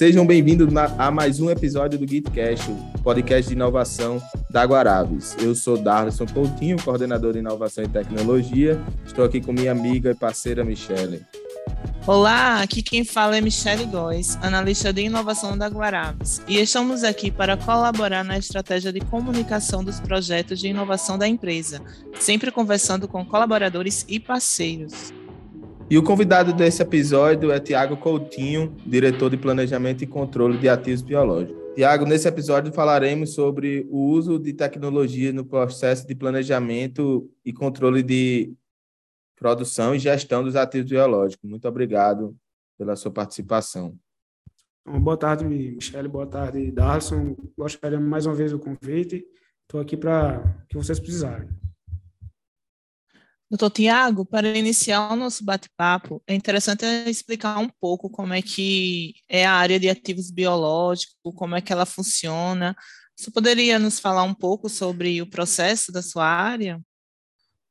[0.00, 5.36] Sejam bem-vindos a mais um episódio do GitCast, podcast de inovação da Guarabes.
[5.38, 8.80] Eu sou Darlison Coutinho, coordenador de inovação e tecnologia.
[9.04, 11.20] Estou aqui com minha amiga e parceira Michele.
[12.06, 17.30] Olá, aqui quem fala é Michele Góes, analista de inovação da Guarabes, e estamos aqui
[17.30, 21.78] para colaborar na estratégia de comunicação dos projetos de inovação da empresa,
[22.18, 25.12] sempre conversando com colaboradores e parceiros.
[25.90, 31.02] E o convidado desse episódio é Tiago Coutinho, diretor de Planejamento e Controle de Ativos
[31.02, 31.74] Biológicos.
[31.74, 38.04] Tiago, nesse episódio falaremos sobre o uso de tecnologia no processo de planejamento e controle
[38.04, 38.54] de
[39.34, 41.50] produção e gestão dos ativos biológicos.
[41.50, 42.36] Muito obrigado
[42.78, 43.96] pela sua participação.
[44.86, 46.06] Boa tarde, Michele.
[46.06, 47.34] Boa tarde, Darson.
[47.58, 49.24] Gostaria mais uma vez do convite.
[49.62, 51.48] Estou aqui para que vocês precisarem.
[53.50, 59.14] Doutor Tiago, para iniciar o nosso bate-papo, é interessante explicar um pouco como é que
[59.28, 62.76] é a área de ativos biológicos, como é que ela funciona.
[63.16, 66.80] Você poderia nos falar um pouco sobre o processo da sua área?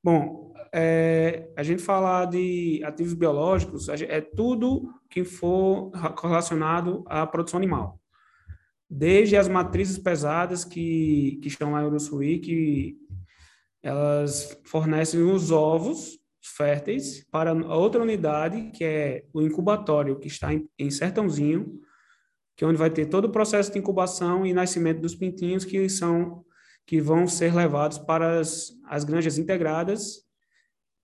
[0.04, 7.58] Bom, é, a gente falar de ativos biológicos é tudo que for relacionado à produção
[7.58, 8.02] animal.
[8.90, 12.98] Desde as matrizes pesadas que, que estão lá em Uruçuí, que
[13.82, 20.68] elas fornecem os ovos férteis para outra unidade, que é o incubatório, que está em,
[20.78, 21.80] em Sertãozinho,
[22.56, 25.88] que é onde vai ter todo o processo de incubação e nascimento dos pintinhos que
[25.90, 26.44] são
[26.86, 30.24] que vão ser levados para as, as granjas integradas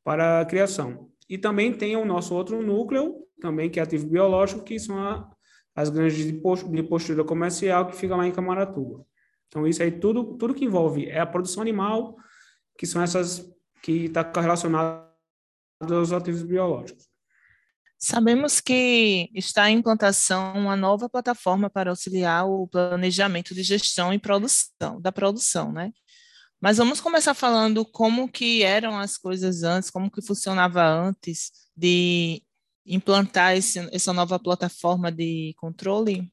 [0.03, 1.11] para a criação.
[1.29, 5.29] E também tem o nosso outro núcleo, também que é ativo biológico, que são a,
[5.75, 9.05] as granjas de, post, de postura comercial que fica lá em Camaratuba.
[9.47, 12.15] Então, isso aí, tudo, tudo que envolve é a produção animal,
[12.77, 13.49] que são essas
[13.81, 15.05] que está relacionado
[15.81, 17.07] aos ativos biológicos.
[17.97, 24.19] Sabemos que está em implantação uma nova plataforma para auxiliar o planejamento de gestão e
[24.19, 25.91] produção, da produção, né?
[26.59, 32.43] Mas vamos começar falando como que eram as coisas antes, como que funcionava antes de
[32.85, 36.31] implantar esse, essa nova plataforma de controle?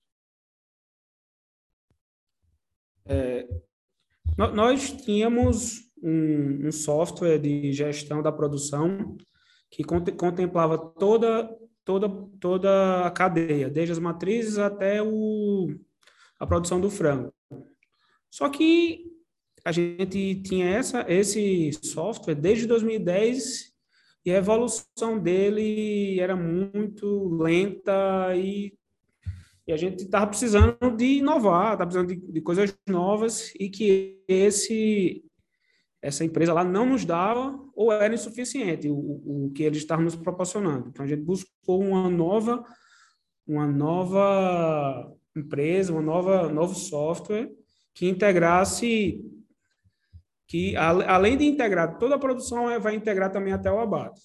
[3.04, 3.46] É,
[4.36, 9.16] nós tínhamos um, um software de gestão da produção
[9.70, 11.48] que contemplava toda,
[11.84, 12.08] toda,
[12.38, 15.68] toda a cadeia, desde as matrizes até o,
[16.38, 17.32] a produção do frango.
[18.30, 19.06] Só que
[19.64, 23.72] a gente tinha essa, esse software desde 2010
[24.24, 28.74] e a evolução dele era muito lenta e,
[29.66, 34.22] e a gente estava precisando de inovar, estava precisando de, de coisas novas e que
[34.28, 35.24] esse
[36.02, 40.16] essa empresa lá não nos dava ou era insuficiente o, o que eles estavam nos
[40.16, 40.88] proporcionando.
[40.88, 42.64] Então a gente buscou uma nova
[43.46, 47.50] uma nova empresa, uma nova novo software
[47.94, 49.20] que integrasse
[50.48, 54.20] que além de integrar toda a produção vai integrar também até o abate.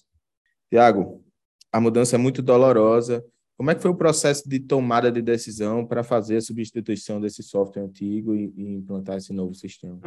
[0.68, 1.24] Tiago,
[1.72, 3.24] a mudança é muito dolorosa
[3.58, 7.42] como é que foi o processo de tomada de decisão para fazer a substituição desse
[7.42, 9.98] software antigo e, e implantar esse novo sistema?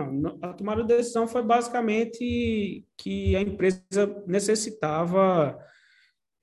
[0.42, 5.60] a tomada de decisão foi basicamente que a empresa necessitava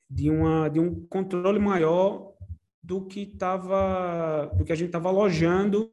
[0.09, 2.35] de, uma, de um controle maior
[2.83, 5.91] do que estava do que a gente estava alojando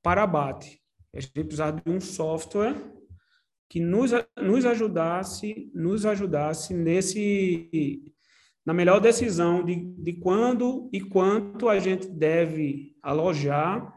[0.00, 0.80] para abate.
[1.12, 2.76] A gente precisava de um software
[3.68, 8.12] que nos, nos ajudasse nos ajudasse nesse
[8.64, 13.92] na melhor decisão de, de quando e quanto a gente deve alojar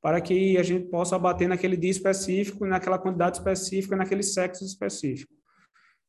[0.00, 5.32] para que a gente possa abater naquele dia específico, naquela quantidade específica, naquele sexo específico.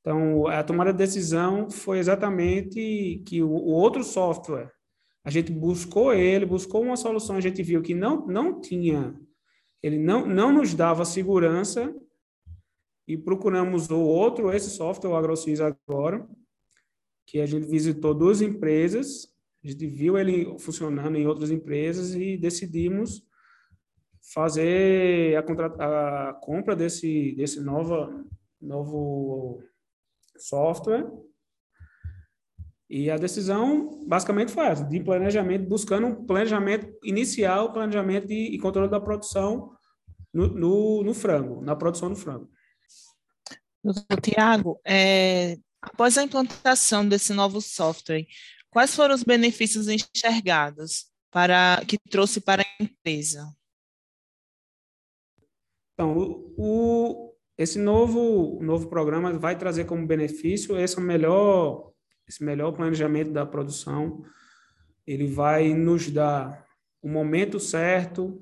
[0.01, 4.71] Então, a tomada de decisão foi exatamente que o, o outro software,
[5.23, 9.15] a gente buscou ele, buscou uma solução, a gente viu que não, não tinha,
[9.81, 11.93] ele não, não nos dava segurança
[13.07, 16.27] e procuramos o outro, esse software, o AgroSys agora,
[17.25, 19.27] que a gente visitou duas empresas,
[19.63, 23.25] a gente viu ele funcionando em outras empresas e decidimos
[24.33, 28.25] fazer a, a compra desse, desse novo
[30.37, 31.09] software.
[32.89, 38.89] E a decisão basicamente foi essa, de planejamento, buscando um planejamento inicial, planejamento e, controle
[38.89, 39.71] da produção
[40.33, 42.49] no, no, no, frango, na produção do frango.
[44.21, 48.25] Tiago, é, Após a implantação desse novo software,
[48.69, 53.53] quais foram os benefícios enxergados para que trouxe para a empresa?
[55.93, 61.91] Então, o, o, esse novo, novo programa vai trazer como benefício esse melhor,
[62.25, 64.23] esse melhor planejamento da produção,
[65.05, 66.65] ele vai nos dar
[67.01, 68.41] o momento certo,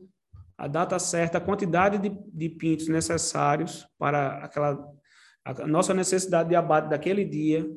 [0.55, 5.00] a data certa, a quantidade de, de pintos necessários para aquela
[5.43, 7.69] a nossa necessidade de abate daquele dia.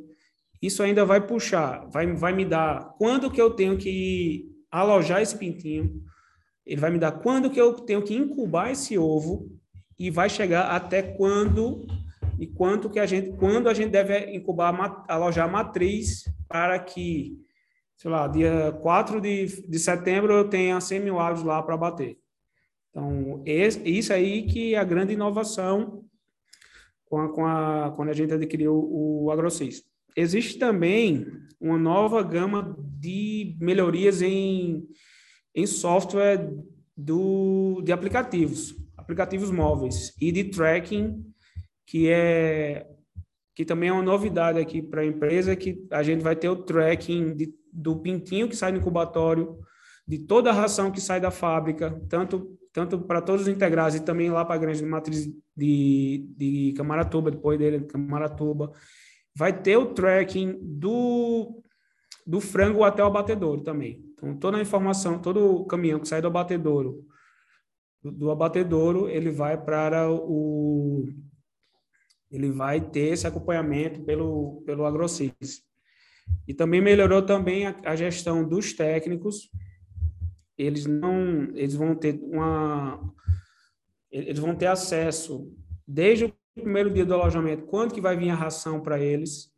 [0.60, 5.36] Isso ainda vai puxar, vai, vai me dar quando que eu tenho que alojar esse
[5.36, 6.02] pintinho,
[6.66, 9.48] ele vai me dar quando que eu tenho que incubar esse ovo
[9.98, 11.86] e vai chegar até quando
[12.38, 17.38] e quanto que a gente quando a gente deve incubar alojar a matriz para que
[17.96, 22.18] sei lá dia 4 de, de setembro eu tenha 100 mil aves lá para bater
[22.90, 26.03] então esse, isso aí que é a grande inovação
[27.14, 29.82] com a, com a quando a gente adquiriu o, AgroSys
[30.16, 31.26] existe também
[31.60, 34.86] uma nova gama de melhorias em,
[35.54, 36.52] em software
[36.96, 38.74] do, de aplicativos
[39.04, 41.22] aplicativos móveis e de tracking,
[41.86, 42.86] que é
[43.54, 46.56] que também é uma novidade aqui para a empresa, que a gente vai ter o
[46.56, 49.60] tracking de, do pintinho que sai do incubatório,
[50.08, 54.00] de toda a ração que sai da fábrica, tanto tanto para todos os integrados e
[54.00, 55.26] também lá para a grande matriz
[55.56, 58.70] de, de Camaratuba, depois dele de Camaratuba.
[59.34, 61.62] Vai ter o tracking do,
[62.26, 64.04] do frango até o abatedouro também.
[64.12, 67.06] Então, toda a informação, todo o caminhão que sai do abatedouro
[68.12, 71.08] do, abatedouro, ele vai para o
[72.30, 75.62] ele vai ter esse acompanhamento pelo pelo AgroSys.
[76.48, 79.50] E também melhorou também a, a, gestão dos técnicos.
[80.56, 83.12] Eles não eles vão ter uma
[84.10, 85.52] eles vão ter acesso
[85.86, 89.50] desde o primeiro dia do alojamento, quando que vai vir a ração para eles,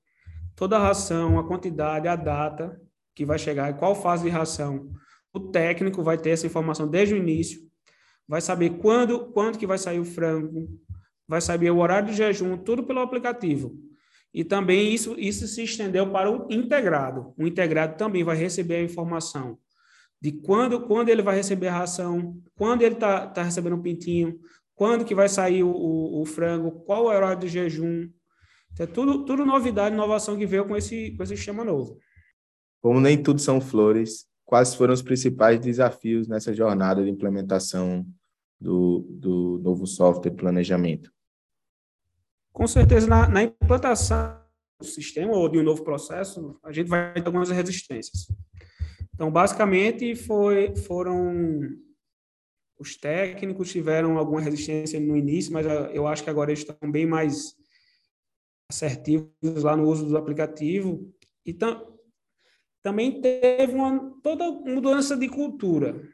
[0.55, 2.81] toda a ração, a quantidade, a data
[3.15, 4.91] que vai chegar, qual fase de ração.
[5.33, 7.67] O técnico vai ter essa informação desde o início
[8.29, 10.69] vai saber quando, quando que vai sair o frango,
[11.29, 13.75] vai saber o horário de jejum, tudo pelo aplicativo.
[14.35, 17.33] E também isso, isso se estendeu para o integrado.
[17.39, 19.59] O integrado também vai receber a informação
[20.21, 24.39] de quando, quando ele vai receber a ração, quando ele está tá recebendo um pintinho,
[24.75, 28.09] quando que vai sair o, o, o frango, qual o horário de jejum.
[28.73, 31.99] Então, é tudo, tudo novidade, inovação que veio com esse, com esse sistema novo.
[32.81, 38.07] Como nem tudo são flores, quais foram os principais desafios nessa jornada de implementação
[38.61, 41.11] do, do novo software de planejamento?
[42.53, 44.41] Com certeza, na, na implantação
[44.79, 48.27] do sistema ou de um novo processo, a gente vai ter algumas resistências.
[49.17, 51.59] Então, basicamente, foi, foram
[52.79, 57.07] os técnicos tiveram alguma resistência no início, mas eu acho que agora eles estão bem
[57.07, 57.55] mais
[58.71, 61.11] assertivos lá no uso do aplicativo.
[61.47, 61.97] E tam,
[62.83, 66.07] também teve uma toda mudança de cultura.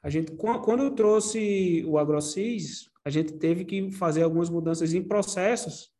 [0.00, 5.02] A gente, quando eu trouxe o AgroSys, a gente teve que fazer algumas mudanças em
[5.02, 5.90] processos,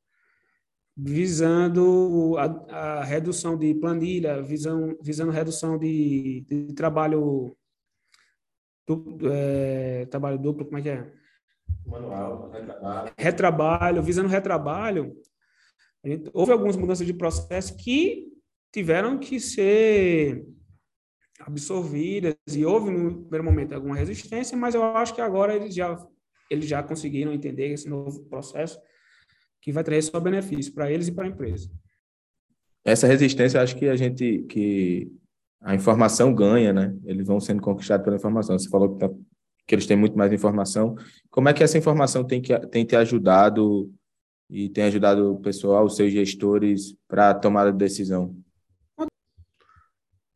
[0.97, 7.55] visando a, a redução de planilha, visando, visando redução de, de trabalho,
[8.87, 11.13] duplo, é, trabalho duplo, como é que é?
[11.85, 13.13] Manual, retrabalho.
[13.19, 15.17] Retrabalho, visando retrabalho.
[16.03, 18.33] Gente, houve algumas mudanças de processo que
[18.73, 20.47] tiveram que ser
[21.41, 25.97] absorvidas e houve no primeiro momento alguma resistência, mas eu acho que agora eles já
[26.49, 28.81] eles já conseguiram entender esse novo processo
[29.67, 31.69] que vai trazer só benefício para eles e para a empresa.
[32.85, 35.11] Essa resistência, acho que a gente que
[35.61, 36.97] a informação ganha, né?
[37.05, 38.57] Eles vão sendo conquistados pela informação.
[38.57, 39.11] Você falou que, tá,
[39.67, 40.95] que eles têm muito mais informação.
[41.29, 43.93] Como é que essa informação tem que tem te ajudado
[44.49, 48.37] e tem ajudado o pessoal, os seus gestores para a tomada de decisão?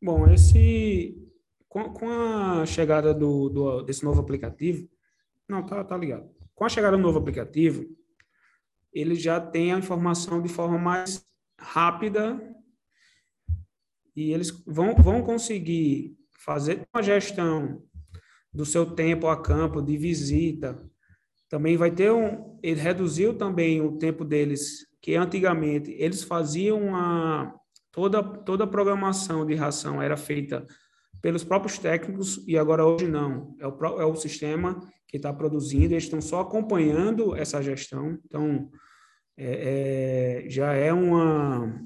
[0.03, 1.17] Bom, esse
[1.69, 4.89] com, com a chegada do, do, desse novo aplicativo,
[5.49, 6.29] não, tá, tá ligado.
[6.53, 7.87] Com a chegada do novo aplicativo,
[8.93, 11.25] ele já tem a informação de forma mais
[11.59, 12.41] rápida
[14.17, 17.83] e eles vão, vão conseguir fazer uma gestão
[18.53, 20.77] do seu tempo a campo, de visita.
[21.49, 22.59] Também vai ter um.
[22.63, 27.55] Ele reduziu também o tempo deles, que antigamente eles faziam uma,
[27.93, 30.67] toda, toda a programação de ração era feita
[31.23, 33.55] pelos próprios técnicos e agora hoje não.
[33.61, 38.17] É o, é o sistema que está produzindo, eles estão só acompanhando essa gestão.
[38.25, 38.71] Então,
[39.37, 41.85] é, é, já é uma,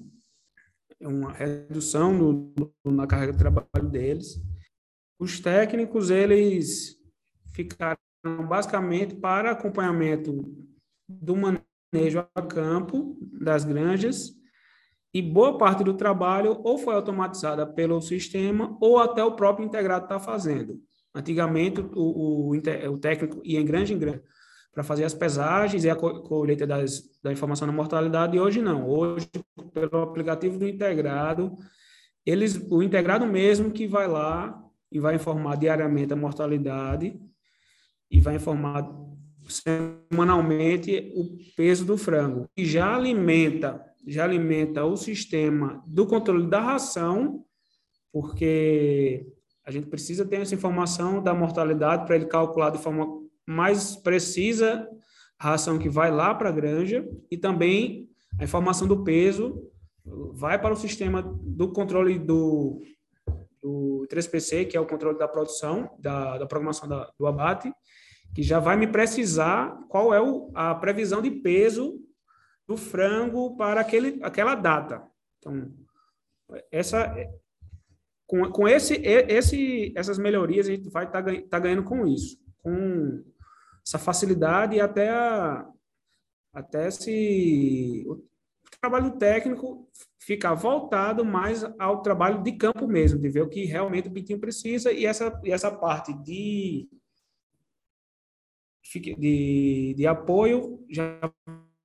[1.01, 2.53] é uma redução no,
[2.85, 4.39] na carga de trabalho deles.
[5.19, 6.99] Os técnicos, eles
[7.55, 7.97] ficaram
[8.47, 10.45] basicamente para acompanhamento
[11.09, 14.35] do manejo a campo das granjas
[15.15, 20.05] e boa parte do trabalho ou foi automatizada pelo sistema ou até o próprio integrado
[20.05, 20.83] está fazendo.
[21.15, 24.23] Antigamente, o, o, o, técnico ia em grande em grande
[24.73, 28.89] para fazer as pesagens e a colheita das, da informação da mortalidade, e hoje não.
[28.89, 29.31] Hoje,
[29.73, 31.57] pelo aplicativo do integrado,
[32.27, 37.17] eles, o integrado mesmo que vai lá e vai informar diariamente a mortalidade
[38.11, 38.91] e vai informar
[39.49, 42.49] semanalmente o peso do frango.
[42.57, 47.45] E já alimenta, já alimenta o sistema do controle da ração,
[48.13, 49.27] porque
[49.65, 53.07] a gente precisa ter essa informação da mortalidade para ele calcular de forma
[53.47, 54.89] mais precisa
[55.39, 59.71] a ração que vai lá para a granja e também a informação do peso
[60.33, 62.83] vai para o sistema do controle do,
[63.63, 67.73] do 3PC, que é o controle da produção, da, da programação da, do abate,
[68.35, 71.99] que já vai me precisar qual é o, a previsão de peso
[72.67, 75.03] do frango para aquele, aquela data.
[75.39, 75.73] Então,
[76.71, 77.15] essa,
[78.35, 82.37] com, com esse, esse, essas melhorias, a gente vai estar tá, tá ganhando com isso,
[82.63, 83.23] com
[83.87, 85.65] essa facilidade e até, a,
[86.53, 86.89] até
[88.07, 88.25] o
[88.81, 89.89] trabalho técnico
[90.19, 94.41] ficar voltado mais ao trabalho de campo mesmo, de ver o que realmente o Pintinho
[94.41, 96.89] precisa e essa, e essa parte de
[99.17, 101.19] de, de apoio, já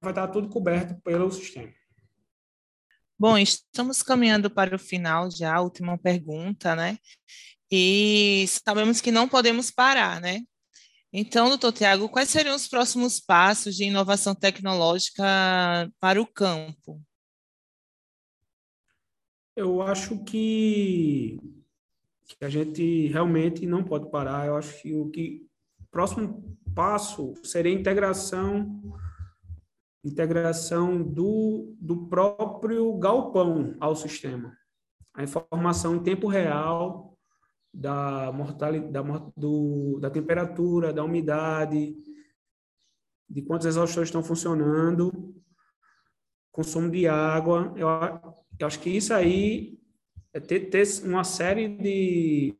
[0.01, 1.71] vai estar tudo coberto pelo sistema.
[3.21, 6.97] Bom, estamos caminhando para o final já, última pergunta, né?
[7.69, 10.39] E sabemos que não podemos parar, né?
[11.11, 15.25] Então, doutor Tiago, quais seriam os próximos passos de inovação tecnológica
[15.99, 17.01] para o campo?
[19.53, 21.37] Eu acho que,
[22.25, 24.47] que a gente realmente não pode parar.
[24.47, 25.45] Eu acho que o que
[25.91, 28.81] próximo passo seria a integração
[30.03, 34.55] integração do, do próprio galpão ao sistema.
[35.13, 37.17] A informação em tempo real
[37.73, 39.01] da mortalidade, da,
[39.35, 41.95] do, da temperatura, da umidade,
[43.29, 45.35] de quantos exaustores estão funcionando,
[46.51, 47.73] consumo de água.
[47.75, 47.87] Eu,
[48.59, 49.79] eu acho que isso aí
[50.33, 52.55] é ter, ter uma série de,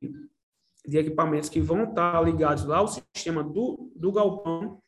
[0.86, 4.82] de equipamentos que vão estar ligados lá ao sistema do, do galpão,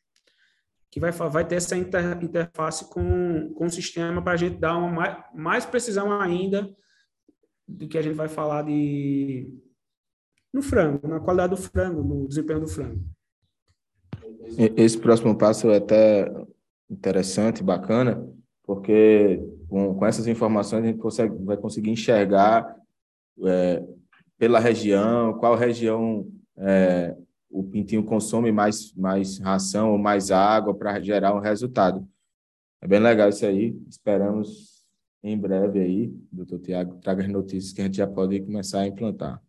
[0.91, 4.77] que vai, vai ter essa inter, interface com, com o sistema para a gente dar
[4.77, 6.69] uma mais, mais precisão ainda
[7.65, 9.49] do que a gente vai falar de
[10.53, 13.01] no frango, na qualidade do frango, no desempenho do frango.
[14.75, 16.29] Esse próximo passo é até
[16.89, 18.27] interessante, bacana,
[18.63, 22.75] porque com, com essas informações a gente consegue, vai conseguir enxergar
[23.45, 23.81] é,
[24.37, 27.15] pela região, qual região é,
[27.51, 32.07] o pintinho consome mais, mais ração ou mais água para gerar um resultado.
[32.81, 33.77] É bem legal isso aí.
[33.89, 34.85] Esperamos
[35.23, 38.87] em breve aí, doutor Tiago, traga as notícias que a gente já pode começar a
[38.87, 39.41] implantar.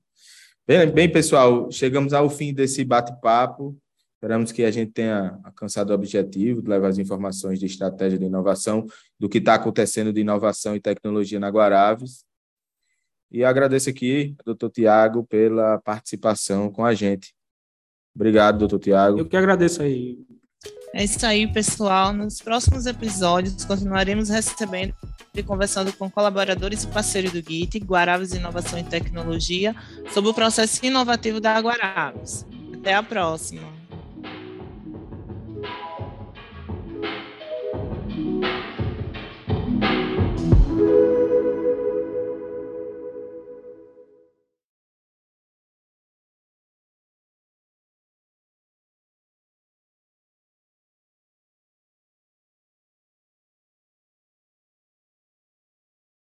[0.66, 3.76] Bem, bem pessoal, chegamos ao fim desse bate-papo.
[4.14, 8.26] Esperamos que a gente tenha alcançado o objetivo de levar as informações de estratégia de
[8.26, 8.87] inovação,
[9.18, 12.25] do que está acontecendo de inovação e tecnologia na Guaraves.
[13.30, 17.35] E agradeço aqui ao doutor Tiago pela participação com a gente.
[18.14, 19.19] Obrigado, doutor Tiago.
[19.19, 20.19] Eu que agradeço aí.
[20.95, 22.12] É isso aí, pessoal.
[22.12, 24.95] Nos próximos episódios, continuaremos recebendo
[25.35, 29.75] e conversando com colaboradores e parceiros do GIT, Guarabes Inovação e Tecnologia,
[30.12, 32.45] sobre o processo inovativo da Guarabes.
[32.75, 33.82] Até a próxima.